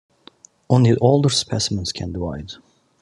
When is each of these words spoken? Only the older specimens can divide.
Only 0.67 0.93
the 0.93 0.97
older 0.99 1.29
specimens 1.29 1.91
can 1.91 2.11
divide. 2.11 2.53